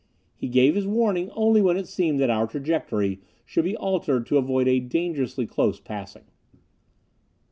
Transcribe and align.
He 0.35 0.47
gave 0.47 0.73
his 0.73 0.87
warning 0.87 1.29
only 1.35 1.61
when 1.61 1.77
it 1.77 1.87
seemed 1.87 2.19
that 2.21 2.31
our 2.31 2.47
trajectory 2.47 3.21
should 3.45 3.63
be 3.65 3.77
altered 3.77 4.25
to 4.25 4.39
avoid 4.39 4.67
a 4.67 4.79
dangerously 4.79 5.45
close 5.45 5.79
passing. 5.79 6.23